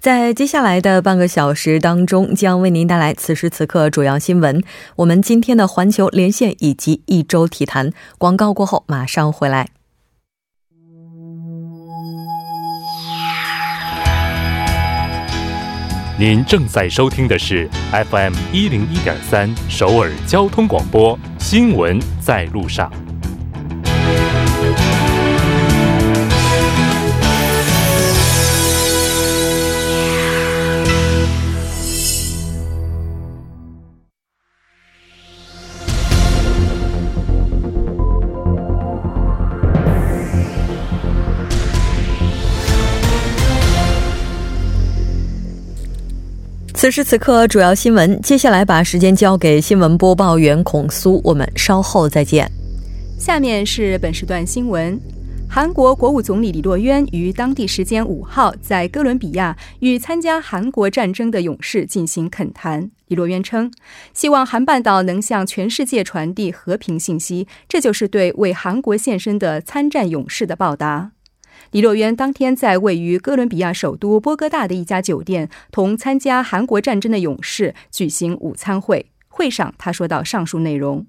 [0.00, 4.62] 在接下来的半个小时当中，将为您带来此时此刻主要新闻。
[4.96, 9.68] 我们今天的环球连线以及一周体坛广告过后，马上回来。
[16.16, 22.90] 您正在收听的是 FM 一零一点三首尔交通广播新闻在路上。
[46.78, 48.22] 此时此刻，主要新闻。
[48.22, 52.48] 接下来把时间交给新闻播报员孔苏，我们稍后再见。
[53.18, 54.96] 下面是本时段新闻：
[55.50, 62.88] 韩国国务总理李洛渊于当地时间五号在哥伦比亚与参加韩国战争的勇士进行恳谈。
[63.08, 63.72] 李洛渊称，
[64.14, 71.10] 希望韩半岛能向全世界传递和平信息，这就是对为韩国献身的参战勇士的报答。
[71.72, 79.10] 李洛渊当天在位于哥伦比亚首都波哥大的一家酒店，同参加韩国战争的勇士举行午餐会。
[79.28, 81.06] 会上，他说到上述内容。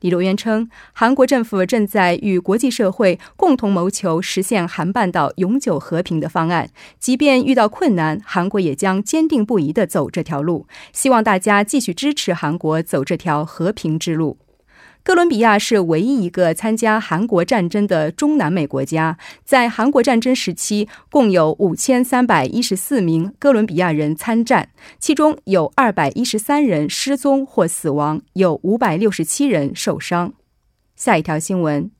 [0.00, 6.68] 李洛渊称，韩国政府正在与国际社会共同谋求实现韩半岛永久和平的方案，
[6.98, 10.66] 即便遇到困难，韩国也将坚定不移地走这条路。
[10.92, 14.36] 希望大家继续支持韩国走这条和平之路。
[15.04, 19.18] 哥伦比亚是唯一一个参加韩国战争的中南美国家。
[19.44, 24.68] 在韩国战争时期，共有五千三百一十四名哥伦比亚人参战，
[25.00, 30.34] 其中有二百一十三人失踪或死亡，有五百六十七人受伤。
[30.94, 31.90] 下一条新闻：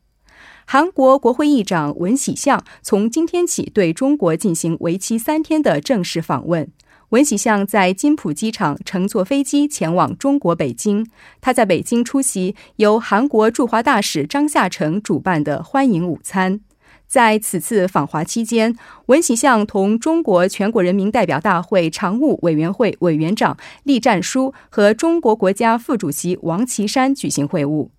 [0.64, 6.70] 韩国国会议长文喜相从今天起对中国进行为期三天的正式访问。
[7.12, 11.06] 文喜相在金浦机场乘坐飞机前往中国北京。
[11.42, 16.60] 他在北京出席由韩国驻华大使张夏成主办的欢迎午餐。
[17.06, 18.74] 在此次访华期间，
[19.06, 27.90] 文喜相同中国全国人民代表大会常务委员会委员长栗战书和中国国家副主席王岐山举行会晤。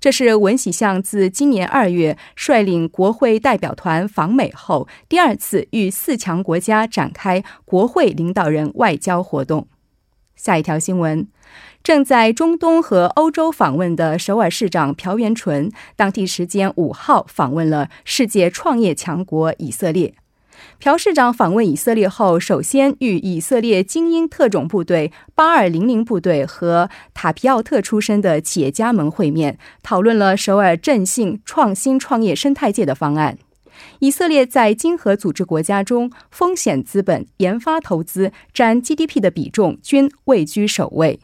[0.00, 9.66] 这是文喜相自今年二月率领国会代表团访美后，第二次与四强国家展开国会领导人外交活动。
[10.36, 11.26] 下一条新闻：
[11.82, 20.14] 正在中东和欧洲访问的首尔市长朴元淳，当地时间五号访问了世界创业强国以色列。
[20.78, 33.38] 朴市长访问以色列后，首先与以色列精英特种部队八二零零部队和塔皮奥特出身的企业家们会面，讨论了首尔振兴创新创业生态界的方案。
[34.00, 41.20] 以色列在经合组织国家中，风险资本、研发投资占 GDP 的比重均位居首位。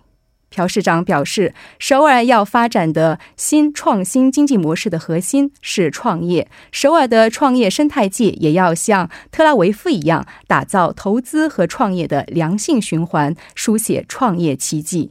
[0.55, 6.49] 朴市长表示，首尔要发展的新创新经济模式的核心是创业。
[6.71, 15.11] 首尔的创业生态界也要像特拉维夫一样，打造投资和创业的良性循环，书写创业奇迹。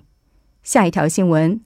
[0.64, 1.60] 下一条新闻：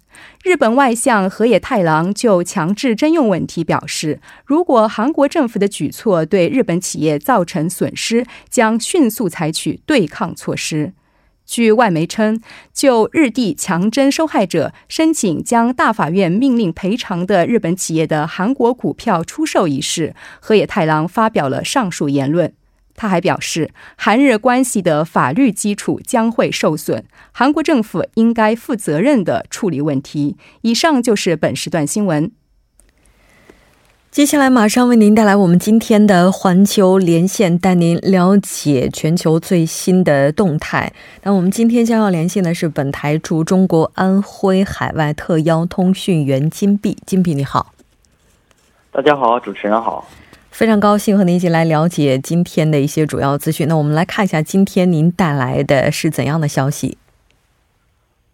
[0.44, 10.94] 日本外相河野太郎就强制征用问题表示，如果韩国政府的举措对日本企业造成损失，将迅速采取对抗措施。
[11.47, 12.40] 据外媒称，
[12.74, 22.53] 就日地强征受害者申请将大法院命令赔偿的日本企业的韩国股票出售一事，河野太郎发表了上述言论。
[22.96, 30.36] 他还表示，韩日关系的法律基础将会受损，韩国政府应该负责任的处理问题。
[30.62, 32.31] 以上就是本时段新闻。
[34.18, 40.92] 接下来马上为您带来我们今天的环球连线，带您了解全球最新的动态。
[41.22, 46.98] 那我们今天将要连线的是本台驻中国安徽海外特邀通讯员金碧。
[47.06, 47.74] 金碧你好，
[48.92, 50.10] 大家好，主持人好，
[50.50, 53.68] 非常高兴和您一起来了解今天的一些主要资讯。
[53.68, 56.98] 那我们来看一下今天您带来的是怎样的消息？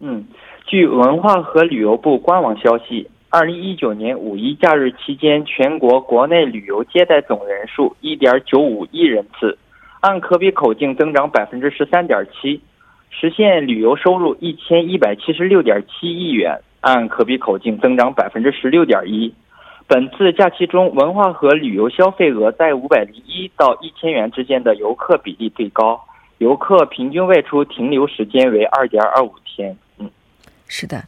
[0.00, 0.24] 嗯，
[0.64, 3.10] 据文化和旅游部官网消息。
[3.34, 9.58] 二零一九年五一假日期间，全国国内旅游接待总人数一点九五亿人次，
[9.98, 12.60] 按可比口径增长百分之十三点七。
[13.10, 19.34] 实现旅游收入一千一百七十六点七亿元，按可比口径增长百分之十六点一。
[19.88, 26.00] 本次假期中，文化和旅游消费额在五百零一到一千元之间的游客比例最高，
[26.38, 29.76] 游客平均外出停留时间为二点二五天。
[29.98, 30.08] 嗯，
[30.68, 31.02] 是的，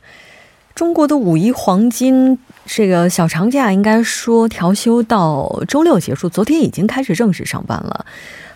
[0.76, 8.04] 中国的五一黄金这个小长假应该说调休到周六结束，昨天已经开始正式上班了。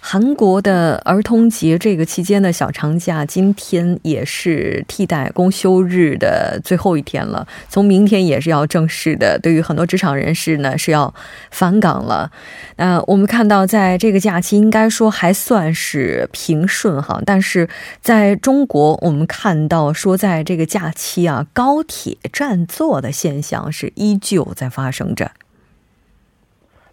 [0.03, 7.47] 韩国的儿童节这个期间的小长假，今天也是替代公休日的最后一天了。
[7.69, 11.15] 从明天也是要正式的，对于很多职场人士呢是要
[11.51, 12.33] 返岗了。
[12.77, 17.69] 那我们看到，在这个假期应该说还算是平顺哈，但是
[18.01, 25.31] 在中国，我们看到说在这个假期啊，高铁占座的现象是依旧在发生着。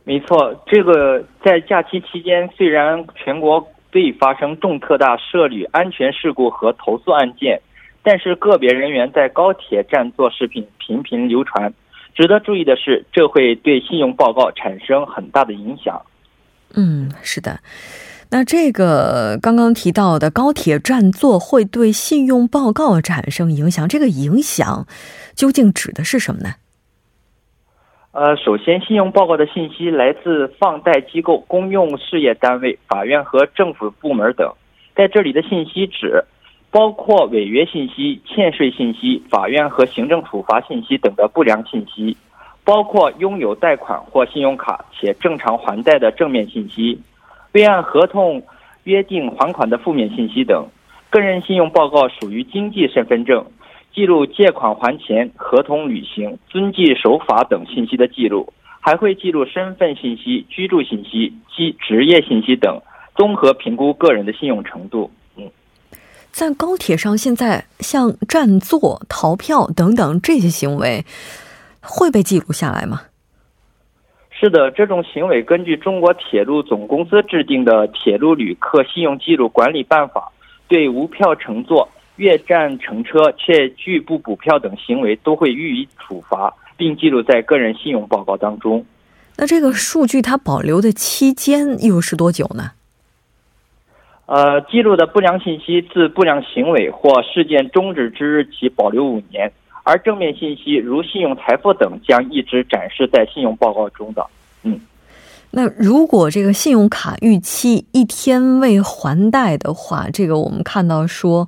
[0.07, 7.59] 没错，这个在假期期间，虽然全国未发生重特大涉旅安全事故和投诉案件，
[8.03, 11.73] 但是个别人员在高铁占座视频频频流传。
[12.15, 16.01] 值得注意的是，这会对信用报告产生很大的影响。
[16.73, 17.59] 嗯，是的。
[18.29, 24.87] 那这个刚刚提到的高铁占座会对信用报告产生影响，这个影响
[25.35, 26.53] 究竟指的是什么呢？
[28.17, 34.51] 呃，首先，信用报告的信息来自放贷机构、公用事业单位、法院和政府部门等。
[34.95, 36.23] 在这里的信息指
[36.71, 42.17] 包括违约信息、欠税信息、法院和行政处罚信息等的不良信息，
[42.63, 46.99] 包括拥有贷款或信用卡且正常还贷的正面信息，
[47.51, 48.41] 未按合同
[48.85, 50.65] 约定还款的负面信息等。
[51.11, 53.45] 个人信用报告属于经济身份证。
[53.97, 62.79] 记录借款还钱、合同履行、遵纪守法等信息的记录，还会记录身份信息、居住信息及职业信息等，
[63.15, 65.09] 综合评估个人的信用程度。
[65.35, 65.49] 嗯，
[66.29, 71.03] 在高铁上，现在像占座、逃票等等这些行为
[71.81, 73.01] 会被记录下来吗？
[74.29, 80.31] 是的，这种行为根据中国铁路总公司制定的《铁路旅客信用记录管理办法》，
[80.69, 81.89] 对无票乘坐。
[82.17, 88.85] 越站乘车却拒不补票等行为都会予以处罚，并记录在个人信用报告当中。
[89.37, 92.71] 那这个数据它保留的期间又是多久呢？
[94.25, 99.51] 呃，记录的不良信息自不良行为或事件终止之日起保留五年，
[99.83, 104.25] 而正面信息如信用财富等将一直展示在信用报告中的。
[104.63, 104.81] 嗯，
[105.51, 111.47] 那如果这个信用卡逾期一天未还贷的话，这个我们看到说。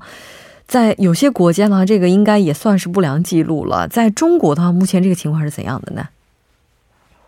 [0.70, 3.88] 在有些国家呢，这个应该也算是不良记录了。
[3.88, 6.10] 在中国的话，目前这个情况是怎样的呢？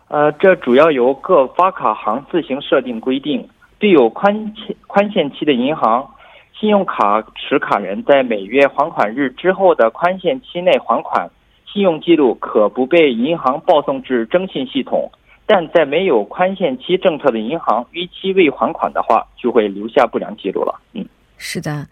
[0.09, 3.49] 呃，这主要由各发卡行自行设定规定。
[3.79, 6.07] 对有宽限宽限期的银行，
[6.53, 11.27] 信用卡持卡人在每月还款日之后的宽限期内还款，
[11.65, 15.11] 信用记录可不被银行报送至征信系统。
[15.47, 20.79] 但在没有宽限期政策的银行逾期未还款的话，就会留下不良记录了。
[20.93, 21.03] 嗯，
[21.39, 21.87] 是的。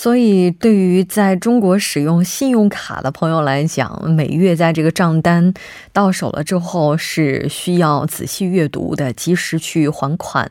[0.00, 5.52] 所以，对于在中国使用信用卡的朋友来讲，每月在这个账单
[5.92, 10.48] 到手了之后，是需要仔细阅读的，及时去还款。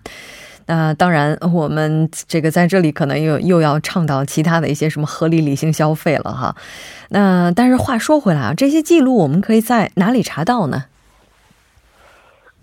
[0.66, 6.54] 那当然，我们这个在这里可能又又要倡导其他的一些什么合理理性消费了哈。
[7.12, 10.84] 那但是话说回来啊，这些记录我们可以在哪里查到呢？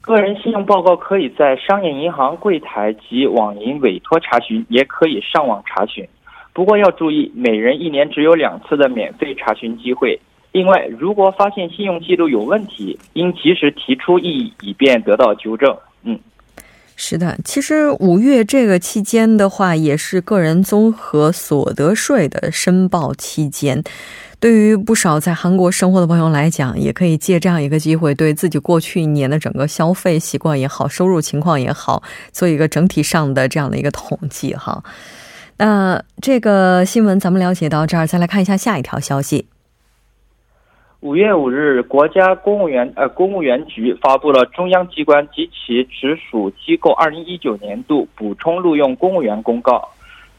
[0.02, 6.06] 个人信用报告可以在商业银行柜台及网银委托查询，也可以上网查询。
[6.54, 10.18] 不过要注意，每人一年只有两次的免费查询机会。
[10.52, 15.76] 另外，如果发现信用记录有问题，应及时提出异议，以便得到纠正。
[16.04, 16.16] 嗯，
[16.94, 23.82] 是的，其实五月这个期间的话，也是个人综合所得税的申报期间。
[24.38, 34.80] 对于不少在韩国生活的朋友来讲，也可以借这样一个机会，对自己过去一年的整个消费习惯也好、收入情况也好，做一个整体上的这样的一个统计哈。
[35.56, 39.46] 那这个新闻咱们了解到这儿，再来看一下下一条消息。
[41.00, 49.86] 五月五日，国家公务员呃公务员局发布了中央机关及其直属机构二零一九年度补充录用公务员公告。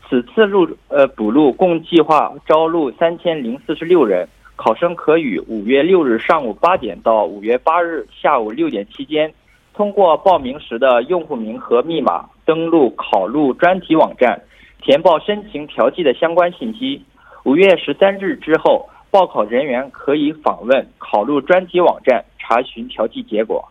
[0.09, 9.31] 此次录呃补录共计划招录三千零四十六人，考生可于五月六日上午八点到五月八日下午六点期间，
[9.73, 14.41] 通过报名时的用户名和密码登录考录专题网站。
[14.85, 17.03] 填报申请调剂的相关信息。
[17.43, 23.67] 五月十三日之后，报考人员可以访问考录专题网站查询调剂结果。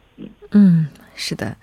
[0.51, 1.57] 嗯，是的。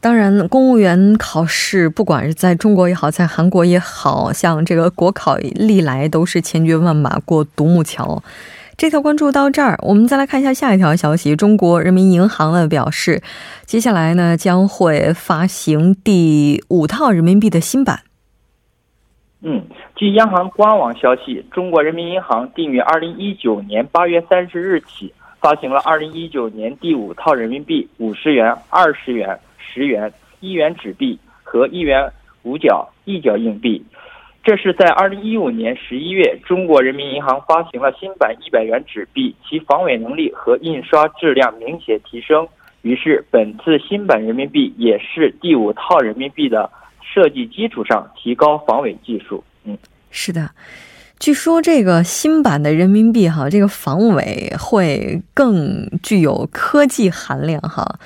[0.00, 8.24] 当然，公务员考试，不管是在中国也好，在韩国也好，像这个国考历来都是千军万马过独木桥。
[8.76, 11.36] 这条关注到这儿，我们再来看一下下一条消息。
[11.36, 13.22] 中国人民银行呢表示，
[13.66, 18.00] 接下来呢将会发行第五套人民币的新版。
[19.42, 19.62] 嗯，
[19.94, 29.38] 据央行官网消息，中国人民银行定于二零一九年八月三十日起发行了二零一九年第五套人民币五十元、二十元。
[29.70, 32.10] 十元、一元纸币和一元
[32.42, 33.84] 五角一角硬币，
[34.42, 42.48] 这是在二零一五年十一月，中国人民银行发行了新版一百元纸币，其防伪能力和印刷质量明显提升。
[42.80, 46.68] 于是，本次新版人民币也是第五套人民币的
[47.12, 49.42] 设计基础上提高防伪技术。
[49.64, 49.76] 嗯，
[50.10, 50.50] 是的，
[51.18, 57.98] 据说这个新版的人民币哈，这个防伪会更具有科技含量哈。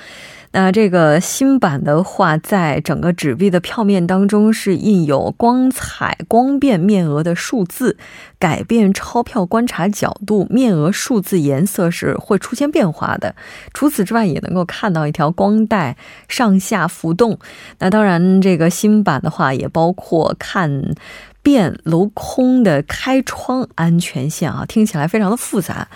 [0.55, 7.97] 那这个新版的话，在整个纸币的票面当中是印有光彩光变面额的数字，
[8.37, 13.33] 改变钞票观察角度，面额数字颜色是会出现变化的。
[13.73, 17.39] 除此之外，也能够看到一条光带上下浮动。
[17.79, 20.93] 那当然，这个新版的话也包括看。
[21.43, 25.87] 变镂空的开窗安全线啊，听起来非常的复杂。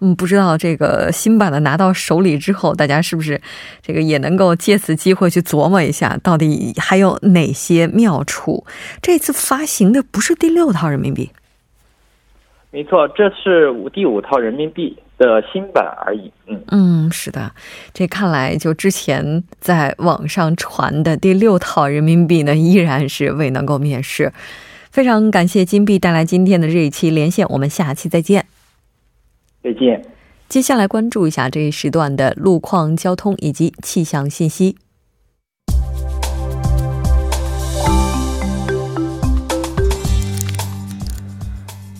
[0.00, 3.40] 嗯，不知道这个新版的拿到手里之后，大家是不是
[3.80, 8.66] 这个也能够借此机会去琢磨一下，到底还有哪些妙处？
[9.00, 11.30] 这次发行的不是第六套人民币，
[12.70, 16.30] 没错，这是五第五套人民币的新版而已。
[16.48, 17.52] 嗯嗯，是的，
[17.92, 24.32] 这看来就之前在网上传的第六套人民币呢，依然是未能够面世。
[24.94, 28.46] 非常感谢金币带来今天的这一期连线，我们下期再见。
[29.60, 30.00] 再见。
[30.48, 34.76] 接下来关注一下这一时段的路况、交通以及气象信息。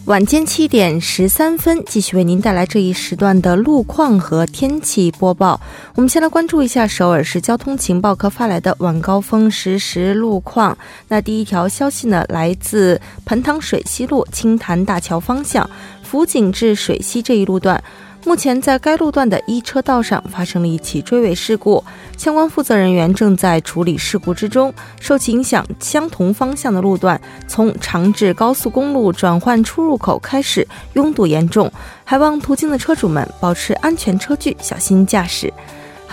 [0.06, 5.58] 晚间七点十三分，继续为您带来这一时段的路况和天气播报。
[5.94, 10.76] 我们先来关注一下首尔市交通情报科发来的晚高峰实时路况。
[11.08, 15.68] 那第一条消息呢，来自盆塘水西路青潭大桥方向，
[16.02, 17.82] 辅警至水西这一路段。
[18.26, 21.84] 目前在该路段的一车道上发生了一起追尾事故，
[22.16, 24.72] 相关负责人员正在处理事故之中。
[24.98, 31.70] 受其影响，相同方向的路段从长治高速公路转换出入口开始拥堵严重，
[32.02, 35.52] 还望途经的车主们保持安全车距，小心驾驶。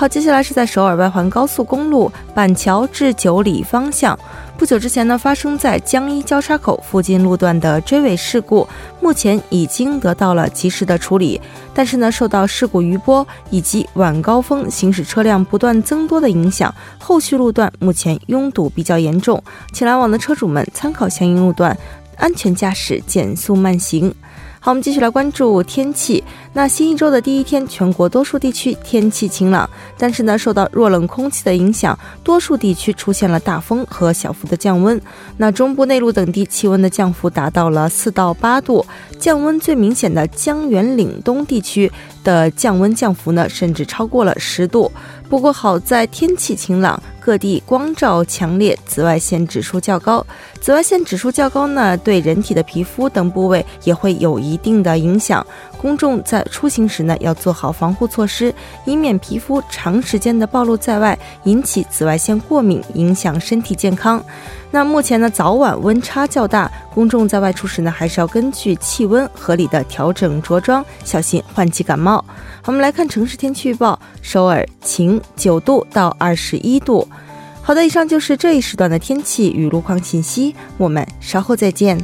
[0.02, 4.18] 好，接下来是在首尔外环高速公路板桥至九里方向。
[4.58, 8.68] 不久之前呢，发生在江一交叉口附近路段的追尾事故，
[9.00, 11.40] 目前已经得到了及时的处理。
[11.72, 19.40] 但是呢，受到事故余波以及晚高峰行驶车辆不断增多的影响，后续路段目前拥堵比较严重，
[19.72, 21.78] 请来往的车主们参考相应路段，
[22.18, 24.12] 安全驾驶，减速慢行。
[24.64, 26.24] 好，我们继续来关注天气。
[26.54, 35.02] 那新一周的第一天，全国多数地区天气晴朗，但是呢，受到弱冷空气的影响，多数地区出现了大风和小幅的降温。
[35.38, 38.86] 那中部内陆等地气温的降幅达到了四到八度，
[39.18, 41.92] 降温最明显的江原岭东地区
[42.24, 44.92] 的降温降幅呢，甚至超过了十度。
[45.30, 50.26] 不过好在天气晴朗，各地光照强烈，紫外线指数较高。
[50.60, 55.46] 紫外线指数较高呢，对人体的皮肤等部位也会有一定的影响。
[55.82, 58.54] 公众在出行时呢，要做好防护措施，
[58.86, 64.24] 以免皮肤长时间的暴露在外，引起紫外线过敏，影响身体健康。
[64.70, 72.24] 那目前呢，早晚温差较大，公众在外出时呢，还是要根据气温合理的调整着装，小心换季感冒。
[72.66, 77.08] 我们来看城市天气预报：首尔晴，九度到二十一度。
[77.64, 82.00] 好的，以上就是这一时段的天气与路况信息，我们稍后再见。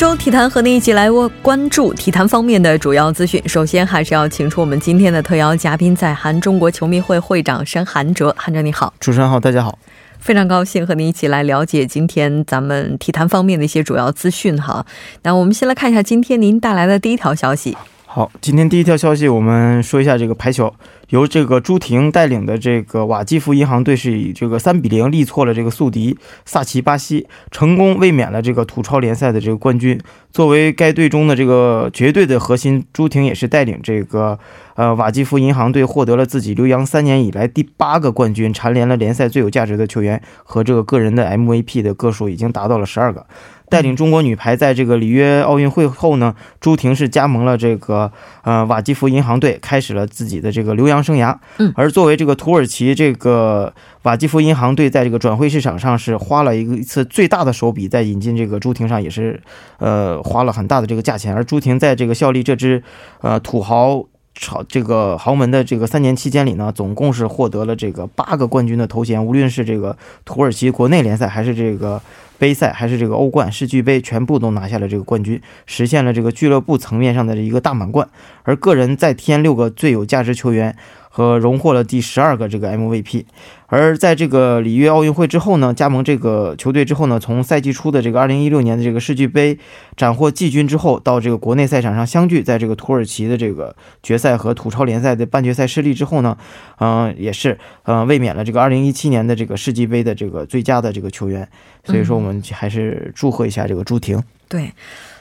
[0.00, 1.10] 周体坛和您一起来
[1.42, 3.38] 关注体坛方面的主要资讯。
[3.46, 8.34] 首先，还是要请出我们今天的特邀嘉宾，在韩中国球迷会会长申韩哲。
[8.38, 9.78] 韩哲你好，主持人好，大家好，
[10.18, 14.86] 非常高兴和您一起来了解今天咱们体坛方面的一些主要资讯哈。
[15.22, 17.76] 那我们先来看一下今天您带来的第一条消息。
[18.12, 20.74] 好，今天第一条消息，我们说一下这个排球。
[21.10, 29.96] 由这个朱婷带领的这个瓦基弗银行队是以这个三比零力挫了这个宿敌萨奇巴西，成功卫冕了这个土超联赛的这个冠军。
[30.32, 34.36] 作为该队中的这个绝对的核心，朱婷也是带领这个
[34.74, 43.24] 呃瓦基弗银行队获得了自己留洋三年以来第八个冠军，蝉联了联赛最有价值的球员和这个个人的 MVP 的个数已经达到了十二个。
[43.70, 48.12] 带领中国女排在这个里约奥运会后呢，朱婷是加盟了这个
[48.42, 51.34] 呃瓦基弗银行队，开始了自己的这个留洋生涯。
[51.58, 53.72] 嗯，而作为这个土耳其这个
[54.02, 59.40] 瓦基弗银行队在这个转会市场上是花了一个一次最大的手笔，在引进这个朱婷上也是
[59.78, 61.32] 呃花了很大的这个价钱。
[61.32, 62.82] 而朱婷在这个效力这支
[63.20, 72.00] 呃土豪朝这个豪门的这个三年期间里呢，总共是获得了这个八个冠军的头衔，无论是这个土耳其国内联赛还是这个。
[72.40, 78.08] 杯赛还是这个欧冠、世俱杯，全部都拿下了这个冠军，实现了这个俱乐部层面上的一个大满贯。
[78.44, 80.74] 而个人再添六个最有价值球员。
[81.20, 83.26] 和荣获了第十二个这个 MVP，
[83.66, 89.58] 而在这个里约奥运会之后呢，加盟这个球队之后呢，从赛季初的这个二零一六年的这个世俱杯
[89.98, 96.38] 斩获季军之后，到这个国内赛场上相聚，在这个土耳其的这个决赛和土超联赛的半决赛失利之后呢，
[96.78, 101.46] 嗯，也是嗯卫冕了这个二零一七年的这个世俱杯的这个最佳的这个球员，
[101.84, 104.22] 所以说我们还是祝贺一下这个朱婷。
[104.48, 104.72] 对。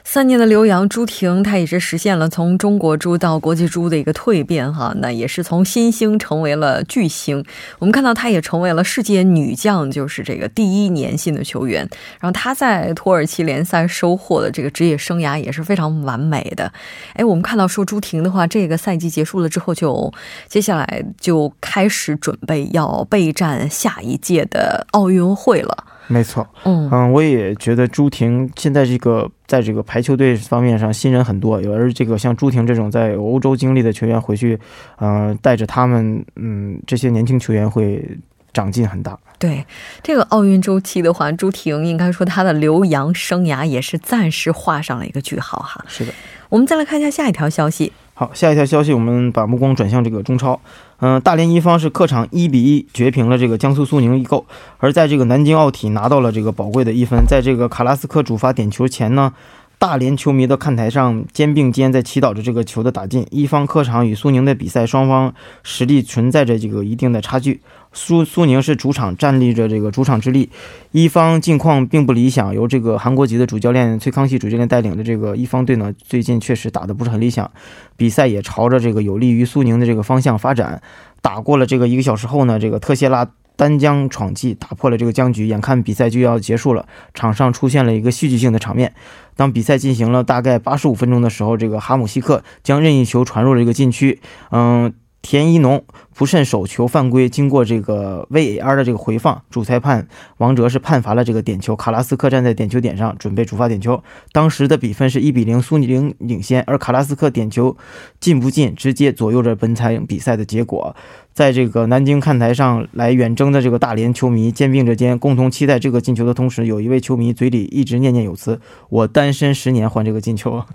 [0.03, 7.43] 三年的留洋，朱婷她也是实现了从中国猪到国际猪的一个蜕变哈，那也是从新星成为了巨星。
[7.77, 11.87] 我们看到她也成为了世界女将，就是这个第一年薪的球员。
[12.19, 16.71] 然后她在土耳其联赛收获的这个职业生涯也是非常完美的。
[17.13, 20.11] 哎，我们看到说朱婷的话，这个赛季结束了之后，就
[20.47, 25.85] 接下来就开始准备要备战下一届的奥运会了。
[26.11, 34.59] 没错，嗯嗯，我也觉得朱婷现在这个在这个排球队方面上新人很多，而这个像朱婷这种在欧洲经历的球员回去，
[34.99, 38.03] 嗯，带着他们，嗯，这些年轻球员会
[38.51, 39.15] 长进很大。
[39.37, 39.63] 对
[40.01, 45.85] 这个奥运周期的话，朱婷应该说她的留洋生涯也是暂时画上了一个句号哈。
[45.87, 46.11] 是的，
[46.49, 47.93] 我们再来看一下下一条消息。
[48.15, 50.59] 好，下一条消息，我们把目光转向这个中超。
[51.01, 54.45] 嗯，大连一方是客场一比一绝平了这个江苏苏宁易购，
[54.79, 57.25] 而在这个南京奥体拿到了这个宝贵的一分。
[57.25, 59.31] 在这个卡拉斯科主罚点球前呢，
[59.79, 63.25] 大连球迷的看台上肩并肩在祈祷着这个球的打进。
[63.31, 67.61] 一方客场与苏宁的比赛，双方实力存在着这个一定的差距。
[67.93, 70.49] 苏苏宁是主场站立着这个主场之力，
[70.91, 72.53] 一方近况并不理想。
[72.53, 77.49] 由这个韩国籍的主教练崔康熙主教练带领的这个一方队呢，最近确实打得不是很理想，
[77.95, 80.81] 比赛也朝着这个有利于苏宁的这个方向发展。
[81.21, 83.25] 打过了这个一个小时后呢，这个特谢拉
[83.59, 88.93] 单将闯进打破了这个僵局，眼看比赛就要结束了，场上出现了一个戏剧性的场面。
[89.35, 94.93] 当比赛进行了大概八十五分钟的时候，这个哈姆西克将任意球传入了这个禁区，嗯。
[95.21, 95.83] 田一农
[96.15, 101.75] 不慎手球犯规，经过这个 VAR 的这个回放，主裁判王哲是判罚了这个点球。
[101.75, 104.01] 卡拉斯克站在点球点上准备主罚点球，
[104.31, 106.63] 当时的比分是一比零，苏宁领先。
[106.65, 107.77] 而卡拉斯克点球
[108.19, 110.95] 进不进，直接左右着本场比赛的结果。
[111.33, 120.65] 在这个南京看台上来远征的这个大连球迷肩并着肩，共同期待这个进球的同时，有一位球迷嘴里一直念念有词：“我单身十年换这个进球。”啊。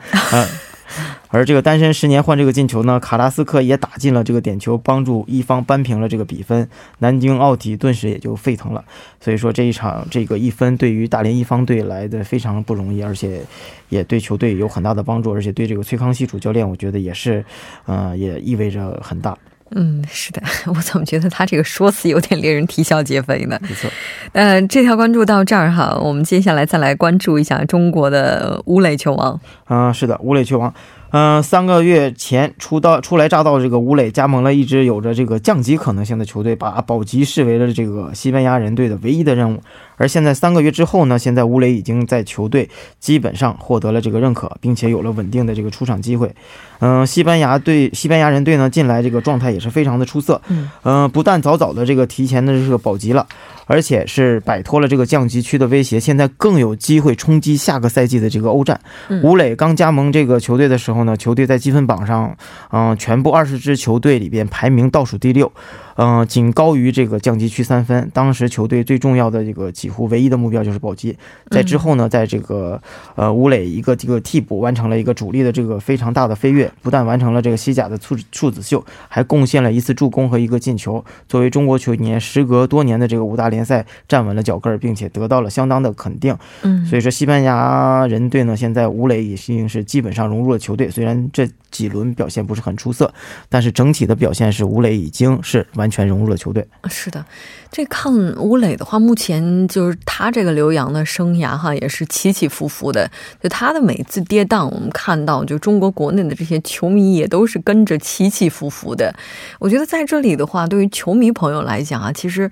[1.28, 6.68] 而这个单身十年换这个进球呢，卡拉斯克也打进了这个点球，帮助一方扳平了这个比分。
[6.98, 8.84] 南京奥体顿时也就沸腾了。
[9.20, 13.42] 所以说这一场这个一分对于大连一方队来的非常不容易，而且
[13.88, 17.44] 也对球队有很大的帮助，而且对这个崔康熙主教练，我觉得也是，
[17.86, 19.36] 嗯，也意味着很大。
[19.74, 20.40] 嗯，是的，
[20.74, 23.58] 我怎么觉得他这个说辞有点令人啼笑皆非呢？
[23.62, 23.90] 没错。
[24.32, 29.40] 呃，这条关注到这儿哈，我们接下来再来关注一下中国的吴磊球王。
[29.68, 30.72] 嗯，是的，吴磊球王。
[31.16, 39.60] 嗯，三个月前出道初来乍到，这个吴磊加盟了一支有着这个降级可能性的球队，把保级视为了这个西班牙人队的唯一的任务。
[39.96, 46.34] 而现在三个月之后呢，现在吴磊已经在球队基本上获得了这个认可，并且有了稳定的这个出场机会。
[46.80, 50.42] 嗯，西班牙队西班牙人队呢，近来这个状态也是非常的出色。
[50.82, 53.24] 嗯，不但早早的这个提前的这个保级了。
[53.66, 58.80] 而且是摆脱了这个降级区的威胁，现在更有机会冲击下个赛季的这个欧战。
[59.22, 62.36] 吴磊刚加盟这个球队的时候呢，球队在积分榜上，
[62.70, 65.50] 嗯，全部二十支球队里边排名倒数第六。
[65.96, 68.10] 嗯，仅高于这个降级区三分。
[68.12, 71.16] 当时球队最重要的这个几乎唯一的目标就是保级。
[71.50, 72.80] 在之后呢，在这个
[73.14, 81.04] 呃吴磊一个这个替补完成了一个主力的这个非常大的飞跃，不但完成了这个西甲的处处子秀，还贡献了一次助攻和一个进球。
[81.28, 86.36] 作为中国球员，时隔多年的这个五大联赛站稳了脚跟儿，并且得到了相当的肯定。
[86.62, 90.90] 嗯，所以说，西班牙人队呢，现在吴磊已经是基本上融入了球队。
[90.90, 93.12] 虽然这几轮表现不是很出色，
[93.48, 96.66] 但是整体的表现是吴磊已经是完全融入了球队。
[96.88, 97.24] 是的，
[97.70, 103.10] 这看吴磊的话，目前就是他这个留洋的生涯哈，也是起起伏伏的。
[103.42, 109.14] 就他的每次跌宕，我们看到就中国国内的这些球迷也都是跟着起起伏伏的。
[109.58, 112.50] 我觉得在这里的话，对于球迷朋友来讲啊，其实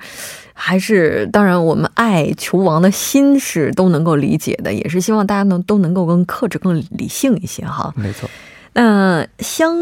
[0.55, 7.93] 还是当然我们爱球王的心是都能够理解的，也是希望大家能都能够更克制、更理性一些哈。
[7.97, 8.29] 没错。
[8.75, 9.77] 那相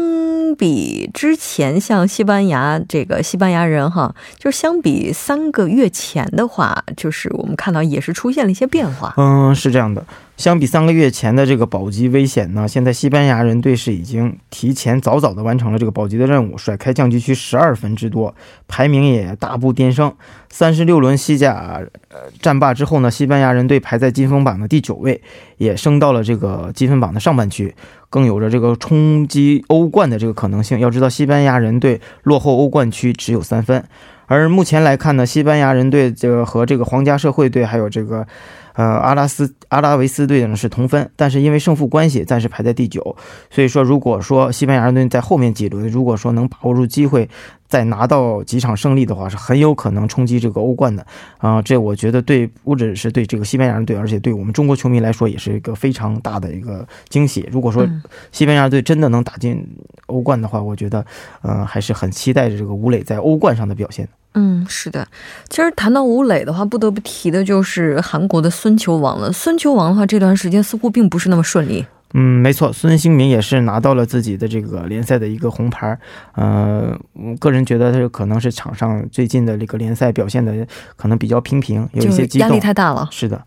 [0.57, 9.13] 比之前，像西班牙这个西班牙人哈，就是相比三个月前的话，就是我们看到也是出现了一些变化。
[9.17, 10.05] 嗯，是这样的。
[10.41, 18.33] 相比三个月前的这个保级危险呢，现在西班牙人队是已经提前早早的完成了这个保级的任务，甩开降级区十二分之多，
[18.67, 20.11] 排名也大步颠升。
[20.49, 25.21] 三十六轮西甲呃战罢之后呢，西班牙人队排在积分榜的第九位，
[25.57, 27.75] 也升到了这个积分榜的上半区，
[28.09, 30.79] 更有着这个冲击欧冠的这个可能性。
[30.79, 33.83] 要知道，西班牙人队落后欧冠区只有三分，
[34.25, 38.25] 而目前来看呢，西班牙人队这个和这个皇家社会队还有这个。
[38.73, 43.15] 呃，阿拉斯阿拉维斯队呢是同分，但是因为胜负关系，暂时排在第九。
[43.49, 47.29] 所以说，如果说西班牙队在后面几轮，如果说能把握住机会，
[47.71, 51.07] 再拿到几场胜利的话，是很有可能冲击这个欧冠的。
[51.37, 57.47] 啊，这我觉得对不只是对这个西班牙队，而且对我们中国球迷来说，也是一个非常大的一个惊喜。
[57.49, 57.87] 如果说
[58.33, 59.65] 西班牙队真的能打进
[60.07, 61.05] 欧冠的话，我觉得，
[61.41, 64.05] 呃，还是很期待着这个吴磊在欧冠上的表现。
[64.33, 65.07] 嗯，是的。
[65.47, 69.31] 其实谈到吴磊的话，不得不提的就是韩国的孙球王了。
[69.31, 71.85] 孙球王的话，这段时间似乎并不是那么顺利。
[72.13, 75.97] 嗯，没错，孙兴民也是拿到了自己的这个联赛的一个红牌。
[76.33, 83.07] 呃，我个人觉得他可能是场上最近的这个联赛表现的可能比较平平，有一些激动，压力太大了。
[83.11, 83.41] 是的。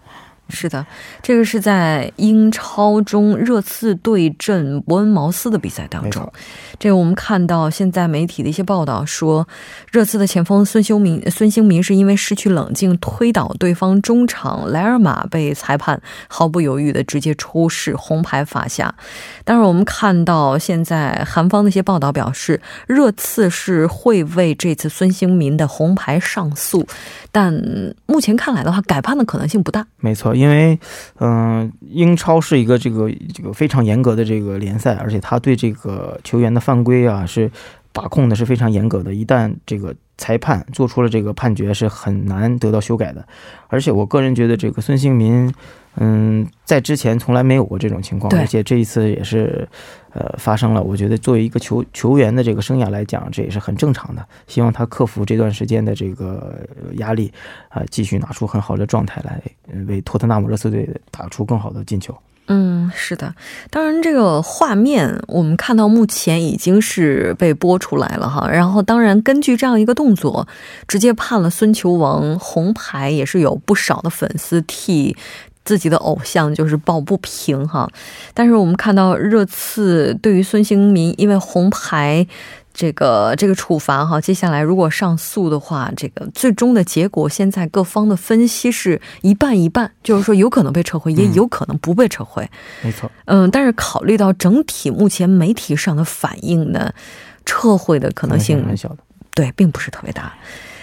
[0.51, 0.87] 是的，
[1.23, 6.31] 这个是在英超中热刺对阵伯恩茅斯的比赛当中。
[6.79, 9.49] 这个我们看到现在媒体的一些报道说，
[9.91, 18.95] 热刺的前锋孙兴民孙兴民是因为失去冷静推倒对方中场莱尔马，被裁判毫不犹豫的直接出示红牌罚下。
[19.45, 26.87] 但是我们看到现在韩方的一些报道表示，热刺是会为这次孙兴民的红牌上诉，
[27.33, 27.53] 但
[28.07, 29.87] 目前看来的话，改判的可能性不大。
[29.99, 30.34] 没错。
[30.35, 30.79] 因为，
[31.21, 37.51] 嗯，英超是一个这个这个非常严格的这个联赛，而且他对这个球员的犯规啊是
[37.93, 39.15] 把控的是非常严格的。
[39.15, 43.27] 一旦这个裁判做出了这个判决，是很难得到修改的。
[43.69, 45.53] 而且我个人觉得，这个孙兴民。
[45.97, 49.69] 嗯，在之前从来没有过这种情况，而且这一次也是，
[50.13, 50.83] 呃，发生了。
[50.83, 54.27] 我觉得作为一个球球员的这个生涯来讲，这也是很正常的。
[54.49, 56.59] 希望他克服这段时间的这个
[56.95, 57.33] 压力，
[57.69, 59.41] 啊，继续拿出很好的状态来，
[59.87, 62.13] 为托特纳姆热刺队打出更好的进球。
[62.47, 63.35] 嗯，是的。
[63.71, 68.51] 当然，这个画面我们看到目前已经是被播出来了哈。
[68.51, 70.47] 然后，当然根据这样一个动作，
[70.87, 75.17] 直接判了孙球王红牌，也是有不少的粉丝替。
[75.65, 77.89] 自己的偶像就是抱不平哈，
[78.35, 82.27] 但是我们看到热刺对于孙兴民因为红牌
[82.73, 92.49] 这个这个处罚哈，接下来如果上诉的话，这个最终的结果现在各方的分析是一半一半，就是说有可能被撤回，也有可能不被撤回。
[92.83, 96.93] 没错，嗯，但是考虑到整体目前媒体上的反应呢，
[97.47, 98.99] 撤回的可能性很小的，
[99.35, 100.33] 对，并不是特别大。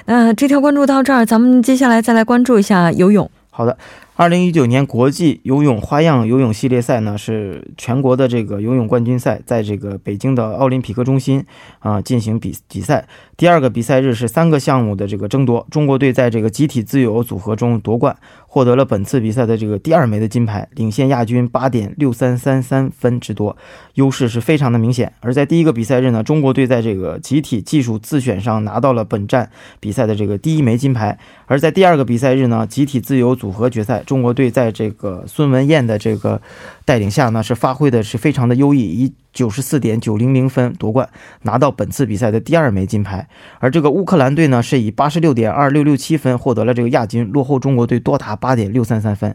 [0.05, 3.29] 那这条关注到这儿，咱们接下来再来关注一下游泳。
[3.49, 3.77] 好的。
[4.21, 11.43] 二零一九年国际游泳花样游泳系列赛呢，是全国的这个游泳冠军赛，在这个北京的奥林匹克中心
[11.79, 13.07] 啊进行比比赛。
[13.35, 23.57] 第二个比赛日是三个项目的这个争夺，中国队在这个集体自由组合中夺冠，获得了本次比赛的这个第二枚的金牌，领先亚军八点六三三三分之多，
[23.95, 25.11] 优势是非常的明显。
[25.21, 34.03] 而在第一个比赛日呢，中国队在这个集体技术自选上拿到了本站比赛的这个第一枚金牌，而在第二个比赛日呢，集体自由组合决赛。
[34.11, 36.41] 中国队在这个孙文燕的这个
[36.83, 41.09] 带领下呢，是发挥的是非常的优异，以九十四点九零零分夺冠，
[41.43, 43.25] 拿到本次比赛的第二枚金牌。
[43.59, 49.33] 而这个乌克兰队呢，是以八十六点二六六七分获得了这个亚军，落后中国队多达八点六三三分。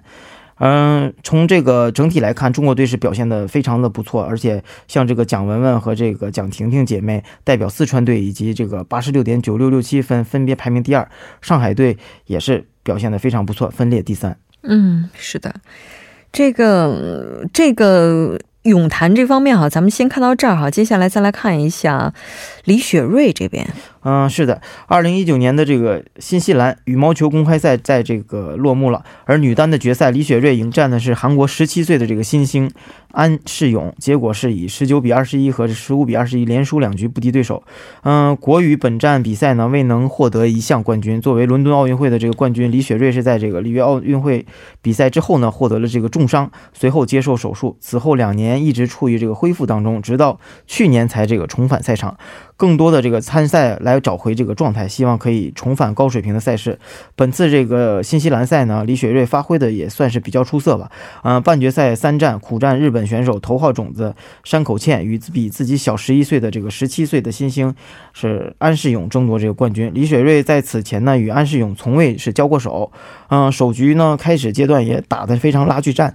[0.58, 11.10] 嗯，从这个整体来看，中国队是表现的非常的不错，而且像这个蒋雯雯和这个蒋婷婷姐妹代表四川队，以及这个八十六点九六六七分分别排名第二，
[11.40, 14.36] 上海队也是表现的非常不错，分列第三。
[14.66, 15.54] 嗯，是的，
[16.32, 22.12] 这个这个泳坛这方面哈，咱们先看到这儿哈，接下来再来看一下
[22.64, 23.66] 李雪芮这边。
[24.08, 32.70] 嗯，是的，二零一九年的这个新西兰羽毛球公开赛在这个落幕了，而女单的决赛，李雪芮迎战的是韩国十七岁的这个新星
[33.10, 37.64] 安世勇，结果是以十九比二十一和十五比二十一连输两局不敌对手。
[38.04, 44.46] 嗯，国羽本站比赛呢未能获得一项冠军，作为伦敦奥运会的这个冠军，李雪芮是在这个里约奥运会
[44.80, 50.38] 比赛之后呢获得了这个重伤，随后接受手术，此后两年一直处于这个恢复当中，直到
[50.68, 52.16] 去年才这个重返赛场。
[52.58, 56.78] 更多的这个参赛来找回这个状态，希望可以重返高水平的赛事。
[57.14, 60.90] 本次这个新西兰赛呢，李雪芮发挥的也算是比较出色吧。
[61.22, 67.74] 嗯，半决赛三战苦战日本选手头号种子山口茜与比自己小十一岁的这个十七岁的新星
[68.12, 69.90] 是安世勇争夺这个冠军。
[69.94, 72.90] 李雪芮在此前呢与安世勇从未是交过手。
[73.28, 76.14] 嗯，首局呢开始阶段也打得非常拉锯战。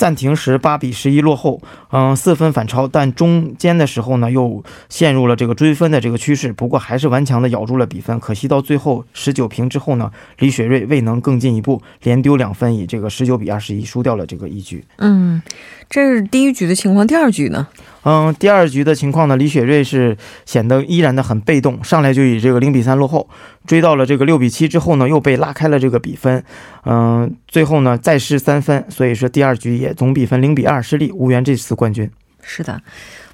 [0.00, 1.60] 暂停时八比十一落后，
[1.90, 6.54] 嗯，四分反超，但中间的时候呢，又陷入了这个追分的这个趋势。
[6.54, 8.18] 不过还是顽强的咬住了比分。
[8.18, 14.82] 可惜到最后十九平之后呢，李雪芮未能更进一步，连丢两分，以这个十九比二十一输掉了这个一局。
[14.96, 15.42] 嗯，
[15.90, 17.04] 这是第一局的情况。
[17.04, 17.66] 第二局呢？
[18.04, 23.28] 嗯，第二局的情况呢，李雪芮是显得依然的很被动，上来就以这个零比三落后，
[23.66, 26.42] 追到了这个六比七之后呢，又被拉开了这个比分。
[26.86, 32.10] 嗯，最后呢再失三分，所以说第二局也总比分零比二失利，无缘这次冠军。
[32.40, 32.80] 是的，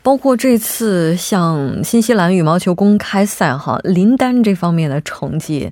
[0.03, 5.71] 包括这次像新西兰羽毛球公开赛哈，林丹这方面的成绩。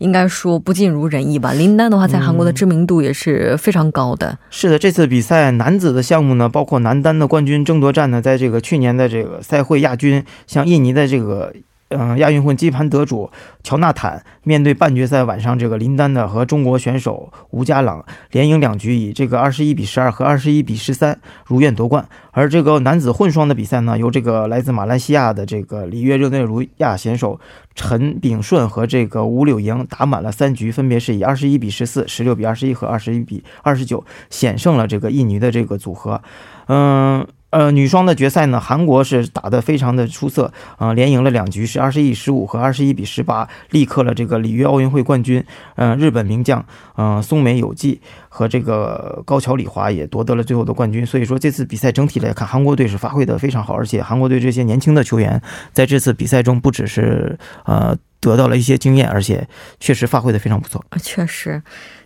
[0.00, 1.52] 应该说不尽如人意吧。
[1.52, 4.36] 林丹的话，在韩国的知名度也是非常高的。
[4.50, 11.54] 是的，这次比赛男子的项目呢，包括男单的冠军争夺战呢，在这个去年的这个赛会亚军，像印尼的这个。
[11.90, 13.28] 嗯，亚运会金盘得主
[13.64, 22.08] 乔纳坦面对半决赛晚上这个林丹的和中国选手吴佳朗连赢两局，以这个二十一比十二和二十一比十三如愿夺冠。
[22.30, 27.40] 而这个男子混双的比赛呢，由这个来自马来西亚的这个里约热内卢亚选手
[27.74, 36.22] 陈炳顺和这个吴柳莹打满了三局，分别是以二十一比十四、十六比二十一和二十一比二十九险胜了这个印尼的这个组合。
[36.68, 37.26] 嗯。
[37.50, 45.44] 呃女双的决赛呢，韩国是打得非常的出色，啊，连赢了两局，是二十一比十五和二十一比十八，力克了这个里约奥运会冠军，
[45.76, 46.64] 嗯，日本名将，
[46.96, 51.04] 嗯，松美有纪和这个高桥李华也夺得了最后的冠军。
[51.04, 55.40] 所以说这次比赛整体来看，韩国队是发挥的非常好，而且韩国队这些年轻的球员
[55.72, 59.48] 在这次比赛中不只是呃得到了一些经验，而且
[59.80, 60.84] 确实发挥的非常不错。
[60.90, 61.62] 啊，确实。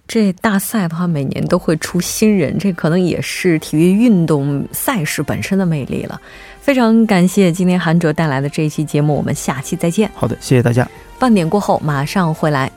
[0.07, 6.21] 这大赛的话，每年都会出新人，这可能也是体育运动赛事本身的魅力了。
[6.61, 10.11] 非常感谢今天韩哲带来的这一期节目，我们下期再见。
[10.15, 10.89] 好的，谢谢大家。
[11.19, 12.71] 半点过后马上回来。